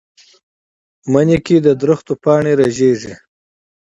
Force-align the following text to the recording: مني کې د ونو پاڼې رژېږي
مني 1.11 1.37
کې 1.45 1.57
د 1.65 1.67
ونو 1.81 2.13
پاڼې 2.23 2.51
رژېږي 2.59 3.13